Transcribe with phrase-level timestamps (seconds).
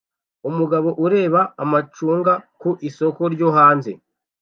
[0.49, 3.91] Umugabo ureba amacunga ku isoko ryo hanze